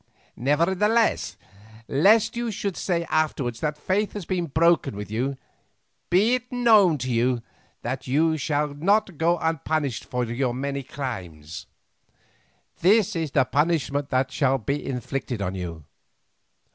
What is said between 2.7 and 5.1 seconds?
say afterwards that faith has been broken